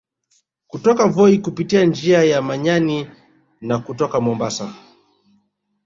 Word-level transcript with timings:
Kutoka 0.67 1.07
Voi 1.07 1.37
kupitia 1.39 1.85
njia 1.85 2.23
ya 2.23 2.41
Manyani 2.41 3.07
na 3.61 3.79
kutoka 3.79 4.21
Mombasa 4.21 4.73